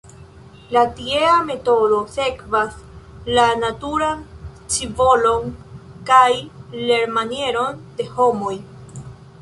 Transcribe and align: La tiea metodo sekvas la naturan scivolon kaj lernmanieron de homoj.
La 0.75 0.81
tiea 0.99 1.33
metodo 1.49 1.99
sekvas 2.13 2.79
la 3.37 3.45
naturan 3.65 4.25
scivolon 4.63 5.49
kaj 6.11 6.27
lernmanieron 6.91 7.83
de 8.01 8.09
homoj. 8.19 8.57